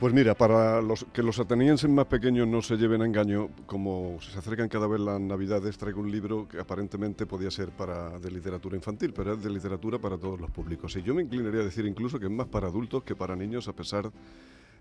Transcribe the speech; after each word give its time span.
Pues 0.00 0.14
mira, 0.14 0.36
para 0.36 0.80
los, 0.80 1.04
que 1.12 1.24
los 1.24 1.40
atenienses 1.40 1.90
más 1.90 2.06
pequeños 2.06 2.46
no 2.46 2.62
se 2.62 2.76
lleven 2.76 3.02
a 3.02 3.04
engaño, 3.04 3.48
como 3.66 4.18
se 4.20 4.38
acercan 4.38 4.68
cada 4.68 4.86
vez 4.86 5.00
las 5.00 5.20
navidades, 5.20 5.76
traigo 5.76 6.00
un 6.00 6.08
libro 6.08 6.46
que 6.46 6.60
aparentemente 6.60 7.26
podía 7.26 7.50
ser 7.50 7.70
para, 7.70 8.16
de 8.20 8.30
literatura 8.30 8.76
infantil, 8.76 9.12
pero 9.12 9.34
es 9.34 9.42
de 9.42 9.50
literatura 9.50 9.98
para 9.98 10.16
todos 10.16 10.40
los 10.40 10.52
públicos. 10.52 10.94
Y 10.94 11.02
yo 11.02 11.16
me 11.16 11.22
inclinaría 11.22 11.62
a 11.62 11.64
decir 11.64 11.84
incluso 11.84 12.20
que 12.20 12.26
es 12.26 12.30
más 12.30 12.46
para 12.46 12.68
adultos 12.68 13.02
que 13.02 13.16
para 13.16 13.34
niños, 13.34 13.66
a 13.66 13.72
pesar 13.72 14.04
de 14.04 14.12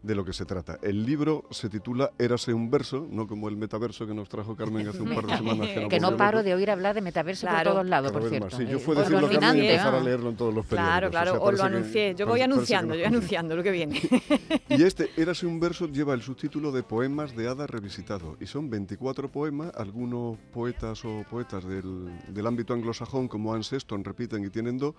lo 0.04 0.26
que 0.26 0.34
se 0.34 0.46
trata. 0.46 0.78
El 0.82 1.06
libro 1.06 1.46
se 1.52 1.70
titula 1.70 2.12
Érase 2.18 2.54
un 2.54 2.70
verso, 2.70 3.08
no 3.10 3.28
como 3.28 3.50
el 3.50 3.58
metaverso 3.58 4.08
que 4.08 4.14
nos 4.14 4.30
trajo 4.30 4.56
Carmen 4.56 4.88
hace 4.88 5.02
un 5.02 5.14
par 5.14 5.26
de 5.26 5.38
semanas. 5.38 5.70
Que 5.90 6.00
no, 6.00 6.18
paro 6.18 6.44
de 6.44 6.54
oír 6.54 6.70
hablar 6.70 6.96
de 6.96 7.02
metaverso 7.02 7.48
por 7.48 7.64
todos 7.64 7.86
lados, 7.86 8.12
por 8.12 8.30
cierto. 8.30 8.56
Sí, 8.56 8.66
yo 8.66 8.80
fue 8.80 8.96
decirlo 8.96 9.30
Carmen 9.30 9.64
y 9.64 9.68
empezar 9.68 9.96
a 9.96 10.00
leerlo 10.00 10.30
en 10.30 10.36
todos 10.36 10.54
los 10.54 10.66
periódicos. 10.66 11.10
Claro, 11.10 11.10
claro, 11.10 11.42
o, 11.42 11.52
lo 11.52 11.64
anuncié. 11.64 12.16
yo 12.16 12.26
voy 12.26 12.42
anunciando, 12.42 12.94
yo 12.94 13.02
voy 13.02 13.08
anunciando 13.08 13.56
lo 13.56 13.64
que 13.64 13.72
viene. 13.72 14.02
y 14.70 14.84
este 14.84 15.10
Érase 15.18 15.46
un 15.46 15.60
verso 15.60 15.88
lleva 15.88 16.14
el 16.14 16.22
subtítulo 16.22 16.72
de 16.72 16.84
Poemas 16.84 17.36
de 17.36 17.48
Hada 17.48 17.68
revisitado. 17.68 18.38
Y 18.40 18.46
son 18.46 18.70
24 18.70 19.32
poemas, 19.32 19.72
algunos 19.76 20.38
poetas 20.52 21.04
o 21.06 21.24
poetas 21.30 21.66
del, 21.66 22.10
del 22.28 22.48
ámbito 22.48 22.74
anglosajón 22.74 23.28
como 23.28 23.54
Anne 23.54 23.64
Sexton 23.64 24.04
repiten 24.04 24.44
y 24.46 24.50
tienen 24.50 24.78
dos 24.78 24.96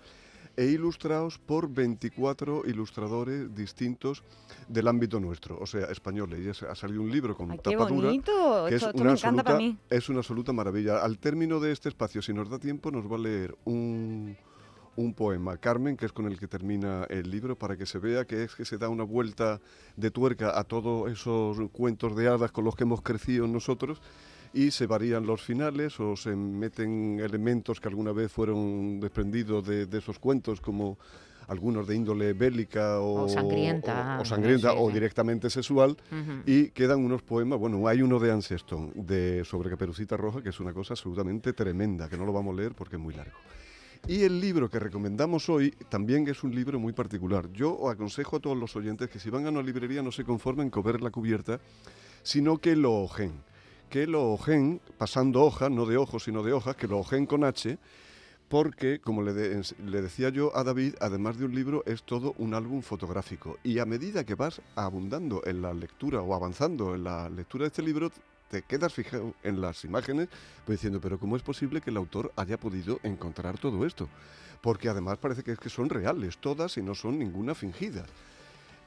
e 0.58 0.64
ilustrados 0.64 1.38
por 1.38 1.72
24 1.72 2.64
ilustradores 2.66 3.54
distintos 3.54 4.24
del 4.66 4.88
ámbito 4.88 5.20
nuestro, 5.20 5.56
o 5.56 5.66
sea, 5.66 5.86
españoles. 5.86 6.40
Y 6.60 6.66
ha 6.66 6.74
salido 6.74 7.00
un 7.00 7.12
libro 7.12 7.36
con 7.36 7.52
Ay, 7.52 7.58
tapa 7.58 7.86
qué 7.86 7.92
bonito. 7.94 8.66
que 8.68 8.74
Esto, 8.74 8.88
es 8.88 8.94
esto 8.94 9.00
una, 9.00 9.12
me 9.12 9.18
encanta 9.18 9.28
absoluta, 9.28 9.44
para 9.44 9.58
mí. 9.58 9.78
es 9.88 10.08
una 10.08 10.18
absoluta 10.18 10.52
maravilla. 10.52 10.98
Al 10.98 11.18
término 11.18 11.60
de 11.60 11.70
este 11.70 11.88
espacio, 11.88 12.22
si 12.22 12.32
nos 12.32 12.50
da 12.50 12.58
tiempo, 12.58 12.90
nos 12.90 13.08
va 13.08 13.14
a 13.14 13.20
leer 13.20 13.56
un, 13.66 14.36
un 14.96 15.14
poema, 15.14 15.58
Carmen, 15.58 15.96
que 15.96 16.06
es 16.06 16.12
con 16.12 16.26
el 16.26 16.40
que 16.40 16.48
termina 16.48 17.06
el 17.08 17.30
libro, 17.30 17.56
para 17.56 17.76
que 17.76 17.86
se 17.86 18.00
vea 18.00 18.24
que 18.24 18.42
es 18.42 18.56
que 18.56 18.64
se 18.64 18.78
da 18.78 18.88
una 18.88 19.04
vuelta 19.04 19.60
de 19.96 20.10
tuerca 20.10 20.58
a 20.58 20.64
todos 20.64 21.08
esos 21.08 21.56
cuentos 21.70 22.16
de 22.16 22.26
hadas 22.26 22.50
con 22.50 22.64
los 22.64 22.74
que 22.74 22.82
hemos 22.82 23.00
crecido 23.00 23.46
nosotros 23.46 24.02
y 24.52 24.70
se 24.70 24.86
varían 24.86 25.26
los 25.26 25.42
finales 25.42 25.98
o 26.00 26.16
se 26.16 26.34
meten 26.36 27.20
elementos 27.20 27.80
que 27.80 27.88
alguna 27.88 28.12
vez 28.12 28.30
fueron 28.32 29.00
desprendidos 29.00 29.66
de, 29.66 29.86
de 29.86 29.98
esos 29.98 30.18
cuentos 30.18 30.60
como 30.60 30.98
algunos 31.48 31.86
de 31.86 31.96
índole 31.96 32.34
bélica 32.34 33.00
o, 33.00 33.22
O 33.24 33.28
sangrienta. 33.28 34.18
o, 34.18 34.22
o 34.22 34.24
sangrienta 34.24 34.70
Sí, 34.72 34.76
o 34.78 34.88
sí. 34.88 34.92
directamente 34.94 35.48
sexual 35.48 35.96
y 36.44 36.68
quedan 36.70 37.02
unos 37.04 37.22
poemas, 37.22 37.58
bueno, 37.58 37.86
hay 37.88 38.02
uno 38.02 38.18
de 38.18 38.30
Anseston 38.32 38.92
de 38.94 39.42
sobre 39.46 39.70
Caperucita 39.70 40.16
Roja 40.18 40.42
que 40.42 40.50
es 40.50 40.60
una 40.60 40.74
cosa 40.74 40.92
absolutamente 40.92 41.52
tremenda, 41.54 42.08
que 42.08 42.18
no 42.18 42.26
lo 42.26 42.32
vamos 42.34 42.54
a 42.54 42.60
leer 42.60 42.74
porque 42.74 42.96
es 42.96 43.02
muy 43.02 43.14
largo. 43.14 43.32
Y 44.06 44.22
el 44.22 44.40
libro 44.40 44.68
que 44.70 44.78
recomendamos 44.78 45.48
hoy 45.48 45.70
también 45.88 46.28
es 46.28 46.44
un 46.44 46.54
libro 46.54 46.78
muy 46.78 46.92
particular. 46.92 47.50
Yo 47.52 47.88
aconsejo 47.90 48.36
a 48.36 48.40
todos 48.40 48.56
los 48.56 48.76
oyentes 48.76 49.08
que 49.10 49.18
si 49.18 49.28
van 49.28 49.46
a 49.46 49.50
una 49.50 49.62
librería 49.62 50.02
no 50.02 50.12
se 50.12 50.22
conformen 50.24 50.70
con 50.70 50.84
ver 50.84 51.00
la 51.00 51.10
cubierta, 51.10 51.58
sino 52.22 52.58
que 52.58 52.76
lo 52.76 52.92
ojen. 52.94 53.32
Que 53.90 54.06
lo 54.06 54.32
ojen, 54.32 54.80
pasando 54.98 55.42
hojas, 55.42 55.70
no 55.70 55.86
de 55.86 55.96
ojos, 55.96 56.24
sino 56.24 56.42
de 56.42 56.52
hojas, 56.52 56.76
que 56.76 56.86
lo 56.86 56.98
ojen 56.98 57.24
con 57.24 57.42
H, 57.42 57.78
porque, 58.48 58.98
como 59.00 59.22
le, 59.22 59.32
decía 59.32 60.30
yo 60.30 60.56
a 60.56 60.64
David, 60.64 60.94
además 61.00 61.38
de 61.38 61.44
un 61.44 61.54
libro, 61.54 61.82
es 61.86 62.02
todo 62.02 62.34
un 62.38 62.54
álbum 62.54 62.82
fotográfico. 62.82 63.58
Y 63.62 63.78
a 63.78 63.84
medida 63.84 64.24
que 64.24 64.34
vas 64.34 64.60
abundando 64.74 65.42
en 65.44 65.62
la 65.62 65.74
lectura 65.74 66.22
o 66.22 66.34
avanzando 66.34 66.94
en 66.94 67.04
la 67.04 67.28
lectura 67.28 67.64
de 67.64 67.68
este 67.68 67.82
libro, 67.82 68.10
te 68.50 68.62
quedas 68.62 68.94
fijado 68.94 69.34
en 69.42 69.60
las 69.60 69.84
imágenes, 69.84 70.28
pues 70.64 70.78
diciendo, 70.78 71.00
pero 71.00 71.18
¿cómo 71.18 71.36
es 71.36 71.42
posible 71.42 71.82
que 71.82 71.90
el 71.90 71.98
autor 71.98 72.32
haya 72.36 72.58
podido 72.58 73.00
encontrar 73.02 73.58
todo 73.58 73.84
esto? 73.84 74.08
Porque 74.62 74.88
además 74.88 75.18
parece 75.18 75.42
que, 75.42 75.52
es 75.52 75.58
que 75.58 75.68
son 75.68 75.90
reales 75.90 76.38
todas 76.38 76.76
y 76.78 76.82
no 76.82 76.94
son 76.94 77.18
ninguna 77.18 77.54
fingida. 77.54 78.06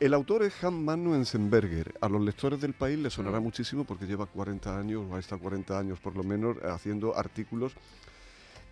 El 0.02 0.16
autor 0.16 0.42
es 0.42 0.64
Hans 0.64 0.76
Mannuenzenberger. 0.80 1.94
A 2.02 2.10
los 2.10 2.22
lectores 2.24 2.60
del 2.60 2.74
país 2.74 2.98
les 2.98 3.14
sonará 3.14 3.40
muchísimo 3.40 3.84
porque 3.84 4.08
lleva 4.08 4.26
40 4.26 4.76
años, 4.80 5.04
o 5.08 5.16
ha 5.16 5.20
estado 5.20 5.40
40 5.44 5.78
años 5.78 6.00
por 6.00 6.16
lo 6.18 6.24
menos, 6.24 6.58
haciendo 6.64 7.16
artículos. 7.16 7.74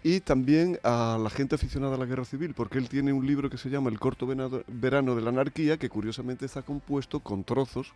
Y 0.01 0.21
también 0.21 0.79
a 0.81 1.19
la 1.21 1.29
gente 1.29 1.53
aficionada 1.53 1.93
a 1.95 1.97
la 1.99 2.05
guerra 2.07 2.25
civil, 2.25 2.55
porque 2.55 2.79
él 2.79 2.89
tiene 2.89 3.13
un 3.13 3.27
libro 3.27 3.47
que 3.47 3.59
se 3.59 3.69
llama 3.69 3.91
El 3.91 3.99
corto 3.99 4.25
venado- 4.25 4.63
verano 4.67 5.13
de 5.15 5.21
la 5.21 5.29
anarquía, 5.29 5.77
que 5.77 5.87
curiosamente 5.87 6.47
está 6.47 6.63
compuesto 6.63 7.19
con 7.19 7.43
trozos 7.43 7.93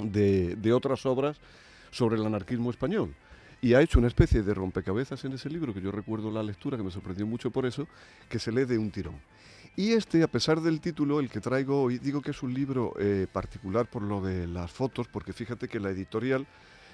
de, 0.00 0.56
de 0.56 0.72
otras 0.72 1.06
obras 1.06 1.36
sobre 1.92 2.16
el 2.16 2.26
anarquismo 2.26 2.70
español. 2.70 3.14
Y 3.62 3.74
ha 3.74 3.82
hecho 3.82 4.00
una 4.00 4.08
especie 4.08 4.42
de 4.42 4.52
rompecabezas 4.54 5.24
en 5.24 5.32
ese 5.32 5.48
libro, 5.48 5.72
que 5.72 5.80
yo 5.80 5.92
recuerdo 5.92 6.32
la 6.32 6.42
lectura, 6.42 6.76
que 6.76 6.82
me 6.82 6.90
sorprendió 6.90 7.24
mucho 7.24 7.52
por 7.52 7.66
eso, 7.66 7.86
que 8.28 8.40
se 8.40 8.50
lee 8.50 8.64
de 8.64 8.78
un 8.78 8.90
tirón. 8.90 9.14
Y 9.78 9.92
este, 9.92 10.24
a 10.24 10.26
pesar 10.26 10.60
del 10.60 10.80
título, 10.80 11.20
el 11.20 11.30
que 11.30 11.40
traigo 11.40 11.80
hoy, 11.84 12.00
digo 12.00 12.20
que 12.20 12.32
es 12.32 12.42
un 12.42 12.52
libro 12.52 12.94
eh, 12.98 13.28
particular 13.32 13.86
por 13.86 14.02
lo 14.02 14.20
de 14.20 14.48
las 14.48 14.72
fotos, 14.72 15.06
porque 15.06 15.32
fíjate 15.32 15.68
que 15.68 15.78
la 15.78 15.90
editorial 15.90 16.48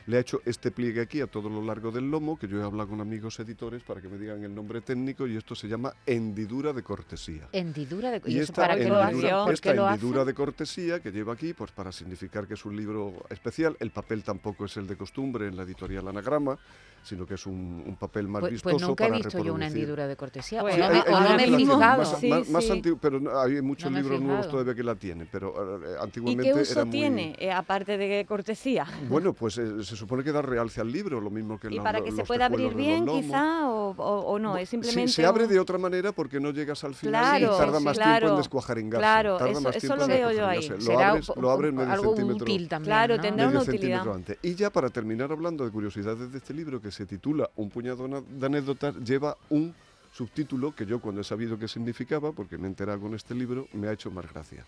le 0.07 0.17
ha 0.17 0.21
hecho 0.21 0.41
este 0.45 0.71
pliegue 0.71 1.01
aquí 1.01 1.21
a 1.21 1.27
todo 1.27 1.49
lo 1.49 1.63
largo 1.63 1.91
del 1.91 2.11
lomo, 2.11 2.39
que 2.39 2.47
yo 2.47 2.61
he 2.61 2.63
hablado 2.65 2.91
con 2.91 3.01
amigos 3.01 3.39
editores 3.41 3.83
para 3.83 4.01
que 4.01 4.09
me 4.09 4.19
digan 4.19 4.43
el 4.45 4.55
nombre 4.55 4.81
técnico, 4.83 5.27
y 5.27 5.37
esto 5.37 5.55
se 5.55 5.67
llama 5.69 5.95
hendidura 6.07 6.73
de 6.73 6.83
cortesía. 6.83 7.49
Hendidura 7.53 8.11
de... 8.11 8.21
Y 8.27 8.35
eso 8.37 8.45
esta 8.53 8.63
para 8.63 8.77
qué 8.77 8.89
lo 8.89 8.97
hace? 8.97 9.13
hendidura, 9.13 9.45
¿Por 9.45 9.55
esta 9.55 9.71
qué 9.71 9.77
lo 9.77 9.87
hace? 9.87 9.95
hendidura 9.95 10.25
de 10.25 10.35
cortesía 10.35 11.01
que 11.01 11.11
lleva 11.11 11.33
aquí, 11.33 11.55
pues 11.55 11.71
para 11.73 11.91
significar 11.93 12.47
que 12.47 12.55
es 12.55 12.65
un 12.65 12.77
libro 12.77 13.15
especial. 13.31 13.77
El 13.81 13.91
papel 13.91 14.23
tampoco 14.23 14.67
es 14.67 14.77
el 14.77 14.87
de 14.87 14.97
costumbre 14.97 15.47
en 15.49 15.57
la 15.57 15.63
editorial 15.63 16.07
Anagrama, 16.09 16.59
sino 17.03 17.27
que 17.27 17.35
es 17.35 17.45
un, 17.47 17.83
un 17.87 17.97
papel 17.97 18.29
más 18.29 18.41
Pues, 18.41 18.53
vistoso 18.53 18.77
pues 18.77 18.89
nunca 18.89 19.07
he 19.07 19.11
visto 19.13 19.45
yo 19.45 19.53
una 19.53 19.67
hendidura 19.67 20.07
de 20.07 20.17
cortesía. 20.17 20.63
Pues 20.63 20.75
Sí, 20.75 20.81
no 20.81 20.87
hay- 20.87 20.93
me, 20.93 20.99
hay 21.01 21.05
o 21.07 21.11
no 21.11 21.27
una 21.27 21.37
me 21.37 21.45
he 21.45 21.57
fijado. 21.57 21.99
Más, 21.99 22.19
Sí, 22.19 22.29
más- 22.29 22.49
más 22.49 22.65
sí. 22.65 22.71
antiguo, 22.73 22.99
pero 23.01 23.21
no- 23.21 23.39
hay 23.39 23.61
muchos 23.61 23.91
No 23.91 23.99
libros 23.99 24.21
nuevos 24.23 24.49
todavía 24.49 24.75
que 24.75 24.83
la 24.83 24.95
tienen, 24.95 25.29
pero 25.31 25.83
eh, 25.85 25.97
¿Y 26.01 26.03
antiguamente 26.03 26.43
qué 26.45 26.49
era 26.51 26.61
uso 26.63 26.87
muy- 26.87 26.91
tiene, 26.99 27.37
eh, 27.39 27.53
aparte 27.53 27.99
de 27.99 28.25
cortesía? 28.27 28.87
Bueno, 29.09 29.35
pues 29.35 29.59
eh, 29.59 29.65
se 29.95 30.01
supone 30.01 30.23
que 30.25 30.33
da 30.33 30.43
realce 30.43 30.81
al 30.81 30.91
libro, 30.93 31.21
lo 31.21 31.31
mismo 31.31 31.59
que 31.59 31.69
¿Y 31.69 31.77
la- 31.77 31.83
para 31.83 32.03
que 32.03 32.13
se 32.13 32.25
pueda 32.25 32.47
abrir 32.47 32.75
bien, 32.75 33.07
quizá, 33.07 33.69
o, 33.69 33.91
o- 33.97 34.21
o 34.33 34.39
no? 34.39 34.57
Es 34.57 34.69
Sí, 34.69 34.73
simplemente. 34.77 35.13
se 35.13 35.25
abre 35.25 35.45
un- 35.45 35.51
de 35.51 35.59
otra 35.61 35.79
manera 35.79 36.13
porque 36.13 36.41
no 36.41 36.51
llegas 36.51 36.85
al 36.85 36.95
final 36.95 37.23
Claro, 37.39 37.55
y 37.55 37.59
tarda 37.59 37.79
sí, 37.79 37.85
más 37.85 37.97
tiempo 37.99 38.29
en 38.29 38.37
descuajaringarse. 38.37 39.01
claro, 39.01 39.37
tarda 39.39 39.53
eso- 39.53 39.61
más 39.63 39.77
eso 39.77 39.97
lo 39.97 40.03
en 40.03 40.09
veo 40.09 40.33
yo 40.33 40.47
ahí. 40.47 40.69
Lo 40.69 40.81
Será 40.81 41.09
abres, 41.11 41.29
un- 41.29 41.43
lo 41.43 41.51
abres 41.51 41.73
medio 41.73 41.93
algo 41.93 42.17
centímetro. 42.17 42.45
útil 42.45 42.69
también, 42.69 42.89
Claro, 42.89 43.17
¿no? 43.17 43.23
tendrá 43.23 43.49
una 43.49 43.61
utilidad. 43.63 44.09
antes. 44.09 44.39
Y 44.43 44.55
ya 44.55 44.71
para 44.71 44.91
terminar 44.91 45.33
hablando 45.33 45.65
de 45.65 45.71
curiosidades 45.71 46.31
de 46.31 46.39
este 46.39 46.53
libro 46.55 46.81
que 46.83 46.91
se 46.91 47.07
titula 47.07 47.49
Un 47.57 47.71
puñado 47.71 48.07
de 48.09 48.47
anécdotas, 48.47 48.95
lleva 48.97 49.37
un 49.51 49.75
subtítulo 50.13 50.75
que 50.75 50.87
yo 50.87 51.01
cuando 51.01 51.21
he 51.21 51.25
sabido 51.25 51.59
qué 51.59 51.67
significaba, 51.69 52.33
porque 52.33 52.57
me 52.59 52.65
he 52.65 52.69
enterado 52.69 53.01
con 53.01 53.15
este 53.15 53.35
libro, 53.35 53.67
me 53.73 53.89
ha 53.89 53.93
hecho 53.93 54.11
más 54.11 54.31
gracia. 54.33 54.65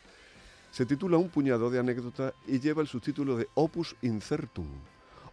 Se 0.72 0.84
titula 0.84 1.16
Un 1.16 1.28
puñado 1.31 1.70
de 1.70 1.78
anécdotas 1.78 2.34
y 2.47 2.58
lleva 2.60 2.82
el 2.82 2.88
subtítulo 2.88 3.37
de 3.37 3.48
Opus 3.54 3.94
Incertum. 4.03 4.66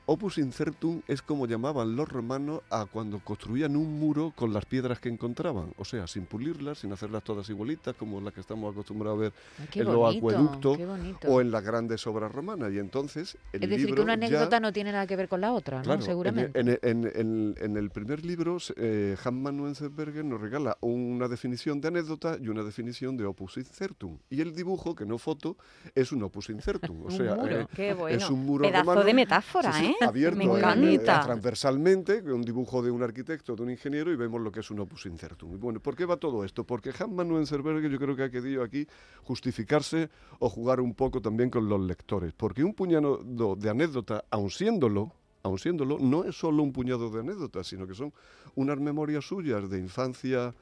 Opus 0.06 0.38
Incertum 0.38 1.02
es 1.08 1.22
como 1.22 1.47
llamaban 1.47 1.96
los 1.96 2.09
romanos 2.09 2.59
a 2.69 2.86
cuando 2.86 3.19
construían 3.19 3.78
un 3.78 4.00
muro 4.00 4.34
con 4.36 4.52
las 4.52 4.66
piedras 4.66 5.00
que 5.00 5.08
encontraban, 5.08 5.74
o 5.78 5.86
sea, 5.86 6.08
sin 6.08 6.25
pulirlas, 6.25 6.80
sin 6.80 6.91
hacerlas 6.91 7.24
todas 7.24 7.50
igualitas, 7.50 7.96
como 7.96 8.19
las 8.19 8.34
que 8.34 8.41
estamos 8.41 8.74
acostumbrados 8.74 9.18
a 9.18 9.22
ver 9.22 9.34
Ay, 9.59 9.68
en 9.80 9.86
los 9.86 9.96
bonito, 9.96 10.18
acueductos 10.28 10.78
qué 10.78 10.86
bonito. 10.86 11.28
o 11.30 11.40
en 11.40 11.52
las 11.52 11.64
grandes 11.64 12.06
obras 12.06 12.32
romanas. 12.34 12.73
Y 12.73 12.79
entonces 12.79 13.38
el 13.53 13.64
Es 13.64 13.70
decir, 13.70 13.85
libro 13.85 13.96
que 13.96 14.02
una 14.11 14.16
ya- 14.17 14.26
anécdota 14.28 14.59
no 14.59 14.73
tiene 14.73 14.91
nada 14.91 15.08
que 15.08 15.16
ver 15.16 15.29
con 15.29 15.40
la 15.40 15.53
otra, 15.53 15.78
¿no? 15.78 15.84
Claro, 15.84 15.96
en 15.96 16.02
el- 16.02 16.06
Seguramente. 16.06 16.59
En, 16.59 16.67
el- 16.67 16.79
en- 16.82 17.11
en- 17.16 17.56
en 17.61 17.78
el 17.78 17.90
primer 17.90 18.26
libro, 18.26 18.58
eh, 18.76 19.16
Hans 19.23 19.53
Nuenzenberger 19.53 20.26
nos 20.26 20.41
regala 20.41 20.78
una 20.82 21.29
definición 21.29 21.79
de 21.79 21.88
anécdota 21.88 22.38
y 22.41 22.49
una 22.49 22.64
definición 22.64 23.16
de 23.16 23.23
opus 23.26 23.56
incertum. 23.56 24.17
Y 24.29 24.41
el 24.41 24.53
dibujo, 24.53 24.96
que 24.96 25.06
no 25.06 25.17
foto, 25.17 25.56
es 25.96 26.11
un 26.11 26.23
opus 26.23 26.49
incertum. 26.49 27.03
O 27.03 27.06
Un 27.06 27.11
sea, 27.11 27.35
muro. 27.35 27.59
eh, 27.61 27.67
Qué 27.73 27.94
bueno. 27.94 28.17
es 28.17 28.29
un 28.29 28.46
muro 28.46 28.64
Pedazo 28.64 28.84
romano, 28.84 29.03
de 29.06 29.14
metáfora, 29.14 29.72
sí, 29.72 29.79
sí, 29.79 29.85
¿eh? 29.91 29.92
Abierto 30.01 30.37
Me 30.37 30.43
en- 30.45 30.51
encanta. 30.57 31.22
eh, 31.22 31.25
transversalmente, 31.25 32.23
con 32.23 32.34
un 32.34 32.41
dibujo 32.43 32.81
de 32.81 32.91
un 32.91 33.03
arquitecto, 33.03 33.55
de 33.55 33.63
un 33.63 33.69
ingeniero, 33.72 34.11
y 34.11 34.16
vemos 34.16 34.41
lo 34.41 34.51
que 34.51 34.61
es 34.61 34.72
un 34.72 34.79
opus 34.79 35.05
incertum. 35.05 35.53
Y 35.53 35.57
bueno, 35.57 35.79
¿por 35.79 35.95
qué 35.95 36.05
va 36.05 36.17
todo 36.17 36.43
esto? 36.43 36.63
Porque 36.63 36.91
Hans 36.97 37.11
Nuenzenberger 37.25 37.90
yo 37.91 37.97
creo 37.99 38.16
que 38.16 38.23
ha 38.23 38.29
querido 38.29 38.63
aquí 38.63 38.87
justificarse 39.23 40.09
o 40.40 40.49
jugar 40.49 40.79
un 40.81 40.93
poco 40.93 41.22
también 41.22 41.49
con 41.49 41.67
los 41.67 41.81
lectores. 41.81 42.34
Porque 42.35 42.63
un 42.63 42.73
puñado 42.73 43.19
de 43.55 43.69
anécdota, 43.69 44.25
aun 44.29 44.49
siéndolo, 44.49 45.11
aun 45.43 45.57
siéndolo, 45.59 45.97
no 45.99 46.23
es 46.23 46.35
solo 46.37 46.63
un 46.63 46.72
puñado 46.72 47.09
de 47.09 47.19
anécdotas, 47.19 47.67
sino 47.67 47.85
que 47.87 47.93
son 47.93 48.13
unas 48.55 48.79
memorias 48.79 49.25
suyas 49.25 49.69
de 49.69 49.79
infancia 49.79 50.53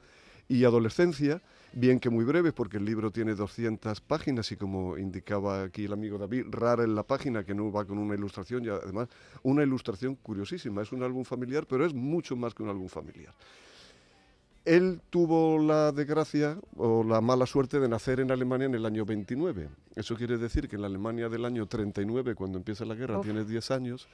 y 0.52 0.64
adolescencia, 0.64 1.40
bien 1.72 1.98
que 1.98 2.10
muy 2.10 2.26
breves, 2.26 2.52
porque 2.52 2.76
el 2.76 2.84
libro 2.84 3.10
tiene 3.10 3.34
200 3.34 4.02
páginas 4.02 4.52
y 4.52 4.56
como 4.56 4.98
indicaba 4.98 5.62
aquí 5.62 5.86
el 5.86 5.94
amigo 5.94 6.18
David, 6.18 6.44
rara 6.50 6.84
en 6.84 6.94
la 6.94 7.04
página 7.04 7.42
que 7.42 7.54
no 7.54 7.72
va 7.72 7.86
con 7.86 7.96
una 7.96 8.14
ilustración 8.14 8.62
y 8.62 8.68
además 8.68 9.08
una 9.42 9.62
ilustración 9.62 10.14
curiosísima. 10.16 10.82
Es 10.82 10.92
un 10.92 11.02
álbum 11.02 11.24
familiar, 11.24 11.66
pero 11.66 11.86
es 11.86 11.94
mucho 11.94 12.36
más 12.36 12.52
que 12.52 12.62
un 12.62 12.68
álbum 12.68 12.88
familiar. 12.88 13.32
Él 14.66 15.00
tuvo 15.08 15.58
la 15.58 15.90
desgracia 15.90 16.58
o 16.76 17.02
la 17.02 17.22
mala 17.22 17.46
suerte 17.46 17.80
de 17.80 17.88
nacer 17.88 18.20
en 18.20 18.30
Alemania 18.30 18.66
en 18.66 18.74
el 18.74 18.84
año 18.84 19.06
29. 19.06 19.70
Eso 19.96 20.16
quiere 20.16 20.36
decir 20.36 20.68
que 20.68 20.76
en 20.76 20.82
la 20.82 20.88
Alemania 20.88 21.30
del 21.30 21.46
año 21.46 21.66
39, 21.66 22.34
cuando 22.34 22.58
empieza 22.58 22.84
la 22.84 22.94
guerra, 22.94 23.18
Uf. 23.20 23.24
tienes 23.24 23.48
10 23.48 23.70
años, 23.70 24.06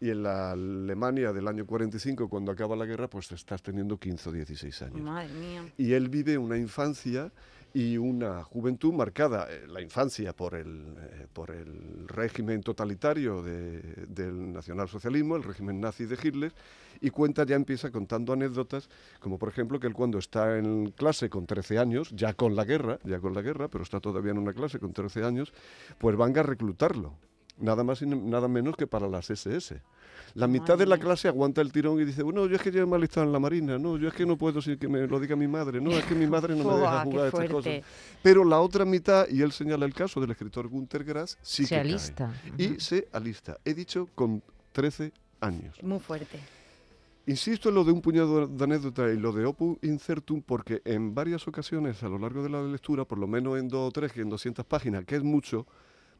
y 0.00 0.10
en 0.10 0.22
la 0.22 0.52
Alemania 0.52 1.32
del 1.32 1.48
año 1.48 1.66
45, 1.66 2.28
cuando 2.28 2.52
acaba 2.52 2.76
la 2.76 2.84
guerra, 2.86 3.08
pues 3.08 3.30
estás 3.32 3.62
teniendo 3.62 3.98
15 3.98 4.28
o 4.28 4.32
16 4.32 4.82
años. 4.82 5.00
Madre 5.00 5.28
mía. 5.34 5.64
Y 5.76 5.92
él 5.92 6.08
vive 6.08 6.38
una 6.38 6.56
infancia 6.56 7.32
y 7.74 7.98
una 7.98 8.42
juventud 8.44 8.94
marcada, 8.94 9.46
eh, 9.50 9.66
la 9.68 9.82
infancia 9.82 10.32
por 10.34 10.54
el, 10.54 10.94
eh, 11.00 11.26
por 11.32 11.50
el 11.50 12.08
régimen 12.08 12.62
totalitario 12.62 13.42
de- 13.42 14.06
del 14.08 14.52
nacionalsocialismo, 14.52 15.36
el 15.36 15.42
régimen 15.42 15.78
nazi 15.78 16.06
de 16.06 16.16
Hitler, 16.22 16.52
y 17.00 17.10
cuenta, 17.10 17.44
ya 17.44 17.56
empieza 17.56 17.90
contando 17.90 18.32
anécdotas, 18.32 18.88
como 19.20 19.38
por 19.38 19.50
ejemplo 19.50 19.78
que 19.78 19.86
él 19.86 19.92
cuando 19.92 20.18
está 20.18 20.56
en 20.58 20.92
clase 20.92 21.28
con 21.28 21.46
13 21.46 21.78
años, 21.78 22.10
ya 22.16 22.32
con 22.32 22.56
la 22.56 22.64
guerra, 22.64 22.98
ya 23.04 23.20
con 23.20 23.34
la 23.34 23.42
guerra, 23.42 23.68
pero 23.68 23.84
está 23.84 24.00
todavía 24.00 24.32
en 24.32 24.38
una 24.38 24.54
clase 24.54 24.78
con 24.78 24.92
13 24.94 25.22
años, 25.22 25.52
pues 25.98 26.16
van 26.16 26.36
a 26.38 26.42
reclutarlo. 26.42 27.16
Nada 27.60 27.82
más 27.82 28.02
y 28.02 28.06
nada 28.06 28.46
menos 28.48 28.76
que 28.76 28.86
para 28.86 29.08
las 29.08 29.30
SS. 29.30 29.80
La 30.34 30.46
mitad 30.46 30.76
de 30.78 30.84
la 30.86 30.90
Madre 30.96 31.04
clase 31.06 31.28
aguanta 31.28 31.60
el 31.60 31.72
tirón 31.72 32.00
y 32.00 32.04
dice, 32.04 32.22
bueno, 32.22 32.46
yo 32.46 32.54
es 32.56 32.62
que 32.62 32.70
ya 32.70 32.84
me 32.86 32.92
he 32.92 32.94
alistado 32.96 33.26
en 33.26 33.32
la 33.32 33.40
marina, 33.40 33.78
no, 33.78 33.96
yo 33.96 34.08
es 34.08 34.14
que 34.14 34.26
no 34.26 34.36
puedo 34.36 34.60
sin 34.62 34.78
que 34.78 34.86
me 34.86 35.06
lo 35.06 35.18
diga 35.18 35.34
mi 35.34 35.48
madre, 35.48 35.80
no, 35.80 35.90
es 35.90 36.04
que 36.04 36.14
mi 36.14 36.26
madre 36.26 36.54
no 36.54 36.64
me 36.64 36.76
deja 36.80 37.02
jugar 37.04 37.24
a 37.24 37.28
estas 37.28 37.50
cosas. 37.50 37.82
Pero 38.22 38.44
la 38.44 38.60
otra 38.60 38.84
mitad, 38.84 39.26
y 39.28 39.42
él 39.42 39.50
señala 39.52 39.86
el 39.86 39.94
caso 39.94 40.20
del 40.20 40.30
escritor 40.30 40.68
Günter 40.68 41.02
Grass, 41.02 41.38
sí 41.42 41.64
Se 41.64 41.70
que 41.70 41.74
cae. 41.82 41.90
alista. 41.90 42.32
Y 42.58 42.66
Ujú. 42.68 42.80
se 42.80 43.08
alista. 43.12 43.56
He 43.64 43.74
dicho 43.74 44.08
con 44.14 44.42
13 44.72 45.12
años. 45.40 45.82
Muy 45.82 45.98
fuerte. 45.98 46.38
Insisto 47.26 47.68
en 47.70 47.74
lo 47.74 47.84
de 47.84 47.92
un 47.92 48.00
puñado 48.00 48.46
de 48.46 48.64
anécdotas 48.64 49.12
y 49.14 49.18
lo 49.18 49.32
de 49.32 49.44
Opus 49.44 49.76
Incertum 49.82 50.40
porque 50.42 50.80
en 50.84 51.14
varias 51.14 51.46
ocasiones 51.48 52.02
a 52.02 52.08
lo 52.08 52.18
largo 52.18 52.42
de 52.42 52.48
la 52.48 52.62
lectura, 52.62 53.04
por 53.04 53.18
lo 53.18 53.26
menos 53.26 53.58
en 53.58 53.68
dos 53.68 53.88
o 53.88 53.90
tres, 53.92 54.12
que 54.12 54.20
en 54.22 54.30
200 54.30 54.64
páginas, 54.64 55.04
que 55.04 55.16
es 55.16 55.22
mucho, 55.22 55.66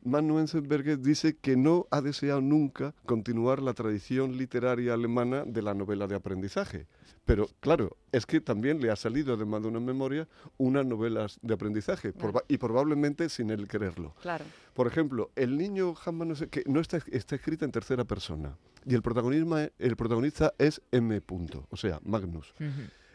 Manu 0.05 0.39
Enzensberger 0.39 0.99
dice 0.99 1.37
que 1.37 1.57
no 1.57 1.87
ha 1.91 2.01
deseado 2.01 2.41
nunca 2.41 2.95
continuar 3.05 3.61
la 3.61 3.75
tradición 3.75 4.37
literaria 4.37 4.95
alemana 4.95 5.45
de 5.45 5.63
la 5.63 5.75
novela 5.75 6.07
de 6.07 6.15
aprendizaje. 6.15 6.87
Pero 7.25 7.49
claro, 7.61 7.97
es 8.11 8.25
que 8.25 8.41
también 8.41 8.81
le 8.81 8.91
ha 8.91 8.97
salido, 8.97 9.35
además 9.35 9.61
de 9.63 9.69
una 9.69 9.81
memoria, 9.81 10.27
unas 10.57 10.87
novelas 10.87 11.39
de 11.43 11.53
aprendizaje, 11.53 12.15
proba- 12.15 12.45
y 12.49 12.57
probablemente 12.57 13.29
sin 13.29 13.51
él 13.51 13.69
quererlo. 13.69 14.15
Claro. 14.23 14.45
Por 14.73 14.87
ejemplo, 14.87 15.31
el 15.37 15.59
niño 15.59 15.95
no 16.25 16.35
sé 16.35 16.49
qué, 16.49 16.63
no 16.67 16.81
está, 16.81 16.99
está 17.11 17.35
escrita 17.37 17.65
en 17.67 17.73
tercera 17.73 18.05
persona 18.05 18.57
y 18.87 18.95
el, 18.95 19.03
protagonismo, 19.03 19.59
el 19.79 19.97
protagonista 19.97 20.55
es 20.59 20.81
M. 20.91 21.21
Punto, 21.21 21.67
o 21.71 21.77
sea, 21.77 22.01
Magnus. 22.05 22.55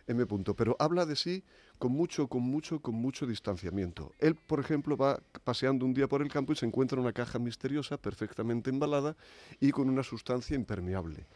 M. 0.08 0.26
Punto, 0.26 0.56
pero 0.56 0.76
habla 0.80 1.06
de 1.06 1.16
sí 1.16 1.44
con 1.78 1.92
mucho, 1.92 2.28
con 2.28 2.42
mucho, 2.44 2.80
con 2.80 2.96
mucho 2.96 3.26
distanciamiento. 3.26 4.12
Él, 4.20 4.36
por 4.36 4.60
ejemplo, 4.60 4.98
va 4.98 5.22
paseando 5.44 5.86
un 5.86 5.94
día 5.94 6.08
por 6.08 6.22
el 6.22 6.30
campo 6.30 6.54
y 6.54 6.56
se 6.56 6.66
encuentra 6.66 7.00
una 7.00 7.14
caja 7.14 7.40
misteriosa, 7.40 7.98
perfectamente 7.98 8.70
embalada 8.70 9.16
y 9.60 9.72
con 9.72 9.90
una 9.90 10.04
sustancia 10.04 10.56
impermeable. 10.56 11.28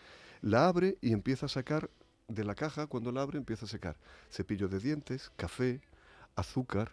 La 0.42 0.68
abre 0.68 0.98
y 1.02 1.14
empieza 1.14 1.48
a 1.48 1.50
sacar 1.50 1.90
de 2.28 2.44
la 2.44 2.56
caja, 2.56 2.88
cuando 2.88 3.12
la 3.12 3.22
abre, 3.22 3.38
empieza 3.38 3.66
a 3.66 3.69
sacar 3.69 3.98
cepillo 4.30 4.68
de 4.68 4.80
dientes, 4.80 5.31
café, 5.36 5.81
azúcar, 6.36 6.92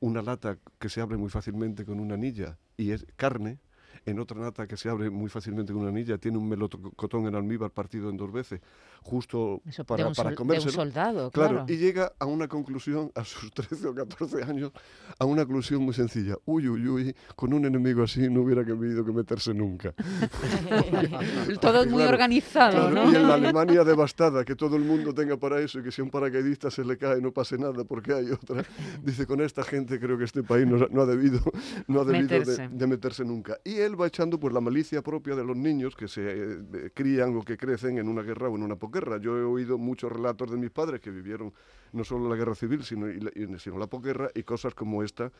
una 0.00 0.22
lata 0.22 0.58
que 0.78 0.88
se 0.88 1.00
abre 1.00 1.18
muy 1.18 1.28
fácilmente 1.28 1.84
con 1.84 2.00
una 2.00 2.14
anilla 2.14 2.58
y 2.76 2.92
es 2.92 3.06
carne, 3.16 3.58
en 4.06 4.18
otra 4.20 4.40
lata 4.40 4.66
que 4.66 4.76
se 4.76 4.88
abre 4.88 5.10
muy 5.10 5.28
fácilmente 5.28 5.72
con 5.72 5.82
una 5.82 5.90
anilla 5.90 6.18
tiene 6.18 6.38
un 6.38 6.48
melocotón 6.48 7.26
en 7.26 7.34
almíbar 7.34 7.70
partido 7.70 8.10
en 8.10 8.16
dos 8.16 8.32
veces, 8.32 8.60
justo 9.02 9.60
Eso, 9.66 9.84
para, 9.84 10.04
de, 10.04 10.08
un 10.10 10.14
para 10.14 10.30
sol- 10.30 10.36
de 10.36 10.42
un 10.42 10.48
comérselo. 10.48 10.72
soldado, 10.72 11.30
Claro, 11.30 11.50
claro. 11.50 11.72
y 11.72 11.76
llega 11.76 12.12
a 12.18 12.24
una 12.26 12.48
conclusión, 12.48 13.10
a 13.14 13.24
sus 13.24 13.50
13 13.54 13.86
o 13.88 13.94
14 13.94 14.42
años, 14.44 14.72
a 15.18 15.24
una 15.24 15.44
conclusión 15.44 15.82
muy 15.82 15.94
sencilla. 15.94 16.36
Uy, 16.44 16.68
uy, 16.68 16.86
uy, 16.88 17.16
con 17.36 17.52
un 17.52 17.64
enemigo 17.64 18.02
así 18.02 18.28
no 18.28 18.42
hubiera 18.42 18.64
querido 18.64 19.04
que 19.04 19.12
meterse 19.12 19.52
nunca. 19.54 19.94
Todo 21.60 21.84
muy 21.86 21.94
Claro, 22.00 22.10
organizado, 22.12 22.90
Claro, 22.90 23.06
¿no? 23.06 23.12
Y 23.12 23.16
en 23.16 23.28
la 23.28 23.34
Alemania 23.34 23.84
devastada, 23.84 24.44
que 24.44 24.56
todo 24.56 24.76
el 24.76 24.82
mundo 24.84 25.14
tenga 25.14 25.36
para 25.36 25.60
eso 25.60 25.78
y 25.80 25.82
que 25.82 25.92
si 25.92 26.00
a 26.00 26.04
un 26.04 26.10
paracaidista 26.10 26.70
se 26.70 26.84
le 26.84 26.96
cae 26.96 27.20
no 27.20 27.32
pase 27.32 27.58
nada 27.58 27.84
porque 27.84 28.12
hay 28.12 28.30
otra. 28.30 28.64
Dice, 29.02 29.26
con 29.26 29.40
esta 29.40 29.62
gente 29.62 29.98
creo 30.00 30.16
que 30.18 30.24
este 30.24 30.42
país 30.42 30.66
no, 30.66 30.86
no 30.90 31.02
ha 31.02 31.06
debido, 31.06 31.40
no 31.86 32.00
ha 32.00 32.04
debido 32.04 32.28
de- 32.28 32.38
Meterse. 32.40 32.68
De, 32.68 32.86
meterse 32.86 33.24
nunca. 33.24 33.58
Y 33.64 33.79
él 33.80 34.00
va 34.00 34.06
echando 34.06 34.38
pues 34.38 34.52
la 34.52 34.60
malicia 34.60 35.02
propia 35.02 35.34
de 35.34 35.44
los 35.44 35.56
niños 35.56 35.96
que 35.96 36.08
se 36.08 36.22
eh, 36.26 36.90
crían 36.94 37.36
o 37.36 37.42
que 37.42 37.56
crecen 37.56 37.98
en 37.98 38.08
una 38.08 38.22
guerra 38.22 38.48
o 38.48 38.56
en 38.56 38.62
una 38.62 38.76
posguerra. 38.76 39.18
Yo 39.18 39.36
he 39.36 39.42
oído 39.42 39.78
muchos 39.78 40.10
relatos 40.10 40.50
de 40.50 40.56
mis 40.56 40.70
padres 40.70 41.00
que 41.00 41.10
vivieron 41.10 41.52
no 41.92 42.04
solo 42.04 42.28
la 42.28 42.36
guerra 42.36 42.54
civil, 42.54 42.84
sino, 42.84 43.08
y 43.08 43.20
la, 43.20 43.58
sino 43.58 43.78
la 43.78 43.88
y 44.34 44.42
cosas 44.42 44.74
como 44.74 45.02
esta 45.02 45.32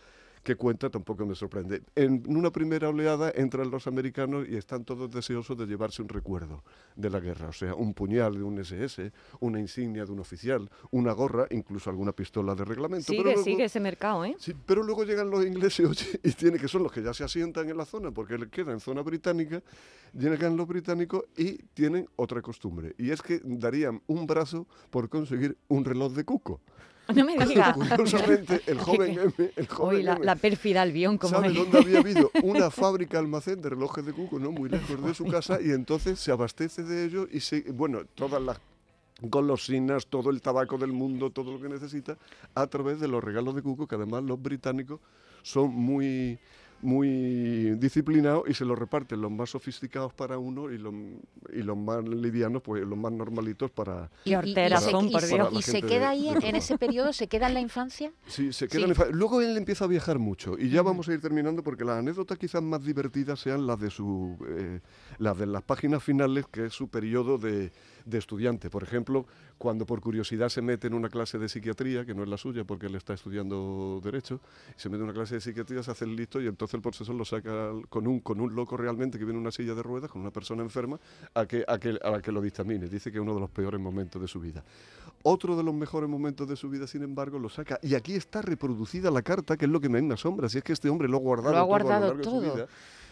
que 0.42 0.56
cuenta 0.56 0.88
tampoco 0.88 1.26
me 1.26 1.34
sorprende. 1.34 1.82
En 1.94 2.22
una 2.34 2.50
primera 2.50 2.88
oleada 2.88 3.30
entran 3.34 3.70
los 3.70 3.86
americanos 3.86 4.46
y 4.48 4.56
están 4.56 4.84
todos 4.84 5.10
deseosos 5.10 5.56
de 5.58 5.66
llevarse 5.66 6.00
un 6.00 6.08
recuerdo 6.08 6.64
de 6.96 7.10
la 7.10 7.20
guerra, 7.20 7.48
o 7.48 7.52
sea, 7.52 7.74
un 7.74 7.92
puñal 7.92 8.34
de 8.34 8.42
un 8.42 8.58
SS, 8.58 9.12
una 9.40 9.60
insignia 9.60 10.06
de 10.06 10.12
un 10.12 10.20
oficial, 10.20 10.70
una 10.92 11.12
gorra, 11.12 11.46
incluso 11.50 11.90
alguna 11.90 12.12
pistola 12.12 12.54
de 12.54 12.64
reglamento. 12.64 13.06
pero 13.08 13.18
Sigue, 13.20 13.24
luego- 13.34 13.44
sigue 13.44 13.64
ese 13.64 13.80
mercado, 13.80 14.24
¿eh? 14.24 14.34
Sí, 14.38 14.54
pero 14.64 14.82
luego 14.82 15.04
llegan 15.04 15.28
los 15.30 15.44
ingleses 15.44 15.86
oye, 15.86 16.20
y 16.22 16.32
tiene 16.32 16.58
que 16.58 16.68
son 16.68 16.82
los 16.84 16.92
que 16.92 17.02
ya 17.02 17.12
se 17.12 17.22
asientan 17.24 17.68
en 17.68 17.76
la 17.76 17.84
zona 17.84 18.10
porque 18.10 18.38
les 18.38 18.48
queda 18.48 18.72
en 18.72 18.80
zona 18.80 19.02
británica, 19.02 19.62
llegan 20.14 20.56
los 20.56 20.66
británicos 20.66 21.24
y 21.36 21.58
tienen 21.74 22.08
otra 22.16 22.40
costumbre 22.40 22.94
y 22.98 23.10
es 23.10 23.20
que 23.22 23.40
darían 23.44 24.00
un 24.06 24.26
brazo 24.26 24.66
por 24.90 25.08
conseguir 25.10 25.56
un 25.68 25.84
reloj 25.84 26.12
de 26.14 26.24
cuco. 26.24 26.60
No 27.16 27.24
me 27.24 27.36
digas. 27.44 27.76
Curiosamente, 27.96 28.62
el 28.66 28.78
joven 28.80 29.18
M, 29.18 29.52
el 29.56 29.68
joven 29.68 30.04
la, 30.04 30.12
M, 30.12 30.24
la 30.24 30.36
pérfida 30.36 30.82
Albión, 30.82 31.18
como 31.18 31.34
¿Sabe 31.34 31.48
es. 31.48 31.54
dónde 31.54 31.78
había 31.78 31.98
habido 31.98 32.30
una 32.42 32.70
fábrica 32.70 33.18
almacén 33.18 33.60
de 33.60 33.70
relojes 33.70 34.04
de 34.04 34.12
cuco, 34.12 34.38
no 34.38 34.52
muy 34.52 34.68
lejos 34.68 35.02
de 35.02 35.14
su 35.14 35.26
casa? 35.26 35.58
Y 35.60 35.70
entonces 35.70 36.18
se 36.18 36.32
abastece 36.32 36.82
de 36.82 37.04
ellos 37.04 37.28
y 37.32 37.40
se, 37.40 37.62
bueno, 37.72 38.04
todas 38.14 38.42
las 38.42 38.60
golosinas, 39.22 40.06
todo 40.06 40.30
el 40.30 40.40
tabaco 40.40 40.78
del 40.78 40.92
mundo, 40.92 41.30
todo 41.30 41.52
lo 41.52 41.60
que 41.60 41.68
necesita, 41.68 42.16
a 42.54 42.66
través 42.66 43.00
de 43.00 43.08
los 43.08 43.22
regalos 43.22 43.54
de 43.54 43.62
cuco, 43.62 43.86
que 43.86 43.96
además 43.96 44.22
los 44.22 44.40
británicos 44.40 45.00
son 45.42 45.70
muy 45.70 46.38
muy 46.82 47.74
disciplinados 47.76 48.44
y 48.48 48.54
se 48.54 48.64
los 48.64 48.78
reparten 48.78 49.20
los 49.20 49.30
más 49.30 49.50
sofisticados 49.50 50.12
para 50.12 50.38
uno 50.38 50.70
y 50.70 50.78
los, 50.78 50.94
y 51.52 51.62
los 51.62 51.76
más 51.76 52.02
livianos, 52.06 52.62
pues 52.62 52.82
los 52.84 52.98
más 52.98 53.12
normalitos 53.12 53.70
para... 53.70 54.10
Y 54.24 54.34
por 55.12 55.20
se- 55.22 55.34
Dios. 55.34 55.48
¿Y 55.52 55.62
se 55.62 55.82
queda 55.82 56.10
ahí 56.10 56.32
de 56.34 56.48
en, 56.48 56.56
ese 56.56 56.78
periodo? 56.78 57.12
¿Se 57.12 57.26
queda 57.28 57.48
en 57.48 57.54
la 57.54 57.60
infancia? 57.60 58.12
Sí, 58.26 58.52
se 58.52 58.68
quedan 58.68 58.84
Sí. 58.84 58.90
en 58.90 58.94
fa- 58.96 59.06
Luego 59.10 59.40
él 59.40 59.56
empieza 59.56 59.84
a 59.84 59.88
viajar 59.88 60.18
mucho 60.18 60.56
y 60.58 60.70
ya 60.70 60.82
vamos 60.82 61.08
a 61.08 61.12
ir 61.12 61.20
terminando 61.20 61.62
porque 61.62 61.84
las 61.84 61.98
anécdotas 61.98 62.38
quizás 62.38 62.62
más 62.62 62.82
divertidas 62.84 63.40
sean 63.40 63.66
las 63.66 63.78
de 63.80 63.90
su 63.90 64.36
eh, 64.48 64.80
las 65.18 65.36
de 65.38 65.46
las 65.46 65.62
páginas 65.62 66.02
finales, 66.02 66.46
que 66.50 66.66
es 66.66 66.72
su 66.72 66.88
periodo 66.88 67.38
de, 67.38 67.72
de 68.04 68.18
estudiante. 68.18 68.70
Por 68.70 68.82
ejemplo, 68.82 69.26
cuando 69.58 69.84
por 69.84 70.00
curiosidad 70.00 70.48
se 70.48 70.62
mete 70.62 70.86
en 70.86 70.94
una 70.94 71.08
clase 71.08 71.38
de 71.38 71.48
psiquiatría, 71.48 72.04
que 72.06 72.14
no 72.14 72.22
es 72.22 72.28
la 72.28 72.36
suya 72.38 72.64
porque 72.64 72.86
él 72.86 72.94
está 72.94 73.14
estudiando 73.14 74.00
Derecho, 74.02 74.40
y 74.76 74.80
se 74.80 74.88
mete 74.88 74.98
en 75.02 75.04
una 75.04 75.12
clase 75.12 75.34
de 75.36 75.40
psiquiatría, 75.40 75.82
se 75.82 75.90
hace 75.90 76.04
el 76.04 76.16
listo 76.16 76.40
y 76.40 76.46
entonces 76.46 76.69
el 76.76 76.82
profesor 76.82 77.14
lo 77.14 77.24
saca 77.24 77.70
con 77.88 78.06
un, 78.06 78.20
con 78.20 78.40
un 78.40 78.54
loco 78.54 78.76
realmente 78.76 79.18
que 79.18 79.24
viene 79.24 79.38
en 79.38 79.42
una 79.42 79.50
silla 79.50 79.74
de 79.74 79.82
ruedas, 79.82 80.10
con 80.10 80.20
una 80.20 80.30
persona 80.30 80.62
enferma, 80.62 80.98
a 81.34 81.46
que, 81.46 81.64
a 81.66 81.78
que, 81.78 81.98
a 82.02 82.20
que 82.20 82.32
lo 82.32 82.40
dictamine. 82.40 82.88
Dice 82.88 83.10
que 83.10 83.18
es 83.18 83.22
uno 83.22 83.34
de 83.34 83.40
los 83.40 83.50
peores 83.50 83.80
momentos 83.80 84.20
de 84.20 84.28
su 84.28 84.40
vida. 84.40 84.62
Otro 85.22 85.56
de 85.56 85.62
los 85.62 85.74
mejores 85.74 86.08
momentos 86.08 86.48
de 86.48 86.56
su 86.56 86.70
vida, 86.70 86.86
sin 86.86 87.02
embargo, 87.02 87.38
lo 87.38 87.48
saca. 87.48 87.78
Y 87.82 87.94
aquí 87.94 88.14
está 88.14 88.40
reproducida 88.42 89.10
la 89.10 89.22
carta, 89.22 89.56
que 89.56 89.66
es 89.66 89.70
lo 89.70 89.80
que 89.80 89.88
me 89.88 90.14
asombra. 90.14 90.48
Si 90.48 90.58
es 90.58 90.64
que 90.64 90.72
este 90.72 90.88
hombre 90.88 91.08
lo 91.08 91.18
ha 91.18 91.20
guardado, 91.20 91.52
Lo 91.52 91.58
ha 91.58 91.60
todo 91.62 91.74
a 91.74 91.78
guardado 91.78 92.00
largo 92.06 92.18
de 92.18 92.24
su 92.24 92.30
todo. 92.30 92.54
vida. 92.54 92.66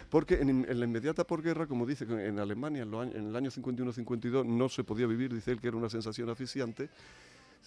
Porque 0.09 0.37
en, 0.41 0.49
en 0.67 0.81
la 0.81 0.87
inmediata 0.87 1.25
posguerra, 1.25 1.67
como 1.67 1.85
dice, 1.85 2.05
en 2.09 2.38
Alemania, 2.38 2.83
en, 2.85 2.95
años- 2.95 3.15
en 3.15 3.27
el 3.27 3.37
año 3.37 3.50
51-52, 3.50 4.47
no 4.47 4.71
se 4.71 4.83
podía 4.85 5.07
vivir, 5.07 5.35
dice 5.35 5.53
él 5.53 5.61
que 5.61 5.69
era 5.69 5.77
una 5.77 5.91
sensación 5.91 6.31
asfixiante. 6.31 6.88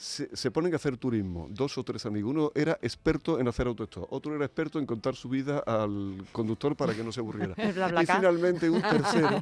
Se, 0.02 0.36
se 0.36 0.50
ponen 0.50 0.74
a 0.74 0.78
hacer 0.78 0.98
turismo, 0.98 1.46
dos 1.52 1.78
o 1.78 1.84
tres 1.84 2.08
amigos. 2.08 2.32
Uno 2.32 2.52
era 2.56 2.80
experto 2.82 3.40
en 3.40 3.48
hacer 3.48 3.68
autostop, 3.68 4.12
otro 4.12 4.36
era 4.36 4.46
experto 4.46 4.80
en 4.80 4.88
contar 4.88 5.16
su 5.16 5.30
vida 5.30 5.60
al 5.60 6.26
conductor 6.32 6.76
para 6.76 6.96
que 6.96 7.04
no 7.04 7.12
se 7.12 7.20
aburriera. 7.20 7.54
Y 8.02 8.06
finalmente 8.08 8.68
un 8.68 8.82
tercero, 8.90 9.40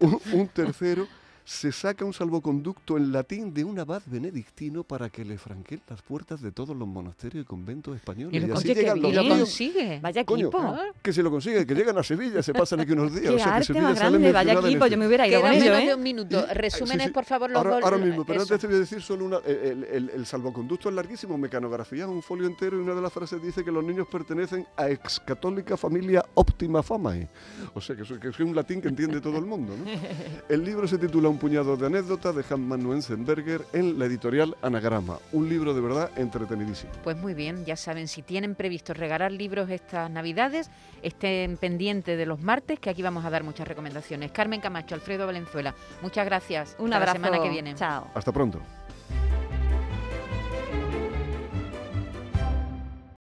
un, 0.00 0.20
un 0.32 0.48
tercero 0.48 1.06
se 1.44 1.72
saca 1.72 2.04
un 2.04 2.12
salvoconducto 2.12 2.96
en 2.96 3.12
latín 3.12 3.52
de 3.52 3.64
un 3.64 3.78
abad 3.78 4.02
benedictino 4.06 4.84
para 4.84 5.08
que 5.10 5.24
le 5.24 5.36
franqueen 5.38 5.80
las 5.88 6.00
puertas 6.02 6.40
de 6.40 6.52
todos 6.52 6.76
los 6.76 6.86
monasterios 6.86 7.42
y 7.44 7.46
conventos 7.46 7.96
españoles. 7.96 8.34
Y 8.34 8.46
lo 8.46 8.54
así 8.54 8.68
consigue, 8.68 8.80
llegan 8.82 8.98
y 8.98 9.00
los 9.00 9.14
lo 9.14 9.22
niños- 9.22 9.38
consigue. 9.38 10.00
Vaya 10.00 10.24
Coño, 10.24 10.46
equipo. 10.48 10.76
que 11.02 11.12
se 11.12 11.22
lo 11.22 11.30
consigue, 11.30 11.66
que 11.66 11.74
llegan 11.74 11.98
a 11.98 12.02
Sevilla, 12.02 12.42
se 12.42 12.52
pasan 12.52 12.80
aquí 12.80 12.92
unos 12.92 13.12
días. 13.14 13.22
Qué 13.24 13.28
o 13.30 13.36
sea, 13.38 13.44
que 13.46 13.50
arte 13.52 13.64
Sevilla 13.66 13.82
más 13.88 13.98
grande, 13.98 14.32
vaya 14.32 14.52
equipo. 14.52 14.86
Yo 14.86 14.98
me 14.98 15.06
hubiera 15.06 15.26
ido 15.26 15.40
Queda 15.40 15.50
con 15.50 15.58
menos 15.60 15.78
de 15.78 15.84
¿eh? 15.86 15.94
un 15.94 16.02
minuto. 16.02 16.46
Resúmenes, 16.54 17.06
sí. 17.06 17.12
por 17.12 17.24
favor, 17.24 17.50
los 17.50 17.56
ahora, 17.64 17.78
ahora 17.82 17.98
mismo, 17.98 18.24
pero 18.24 18.42
eso. 18.42 18.54
antes 18.54 18.60
te 18.60 18.66
voy 18.66 18.76
a 18.76 18.80
decir 18.80 19.00
solo 19.02 19.24
una. 19.24 19.38
El, 19.38 19.84
el- 19.84 20.10
el 20.10 20.26
salvoconducto 20.26 20.88
es 20.88 20.94
larguísimo, 20.94 21.36
mecanografía 21.38 22.04
es 22.04 22.10
un 22.10 22.22
folio 22.22 22.46
entero 22.46 22.76
y 22.78 22.80
una 22.82 22.94
de 22.94 23.00
las 23.02 23.12
frases 23.12 23.42
dice 23.42 23.64
que 23.64 23.72
los 23.72 23.82
niños 23.82 24.06
pertenecen 24.10 24.66
a 24.76 24.88
ex 24.90 25.20
católica 25.20 25.76
familia 25.76 26.24
óptima 26.34 26.82
famae. 26.82 27.28
O 27.74 27.80
sea 27.80 27.96
que, 27.96 28.02
eso- 28.02 28.20
que 28.20 28.28
es 28.28 28.40
un 28.40 28.54
latín 28.54 28.80
que 28.82 28.88
entiende 28.88 29.20
todo 29.20 29.38
el 29.38 29.46
mundo. 29.46 29.74
¿no? 29.76 29.84
El 30.48 30.64
libro 30.64 30.86
se 30.86 30.98
titula 30.98 31.28
Un 31.30 31.38
puñado 31.38 31.76
de 31.76 31.86
anécdotas 31.86 32.34
de 32.34 32.44
Hanman 32.50 32.82
Nuenzenberger 32.82 33.64
en 33.72 34.00
la 34.00 34.06
editorial 34.06 34.56
Anagrama. 34.62 35.18
Un 35.30 35.48
libro 35.48 35.74
de 35.74 35.80
verdad 35.80 36.10
entretenidísimo. 36.16 36.90
Pues 37.04 37.16
muy 37.16 37.34
bien, 37.34 37.64
ya 37.64 37.76
saben, 37.76 38.08
si 38.08 38.20
tienen 38.22 38.56
previsto 38.56 38.94
regalar 38.94 39.30
libros 39.30 39.70
estas 39.70 40.10
Navidades, 40.10 40.72
estén 41.02 41.56
pendientes 41.56 42.18
de 42.18 42.26
los 42.26 42.40
martes, 42.40 42.80
que 42.80 42.90
aquí 42.90 43.02
vamos 43.02 43.24
a 43.24 43.30
dar 43.30 43.44
muchas 43.44 43.68
recomendaciones. 43.68 44.32
Carmen 44.32 44.60
Camacho, 44.60 44.96
Alfredo 44.96 45.24
Valenzuela, 45.24 45.72
muchas 46.02 46.26
gracias. 46.26 46.74
Un 46.80 46.86
Hasta 46.86 46.96
abrazo. 46.96 47.18
La 47.20 47.26
semana 47.28 47.44
que 47.44 47.50
viene. 47.50 47.76
Chao. 47.76 48.08
Hasta 48.12 48.32
pronto. 48.32 48.60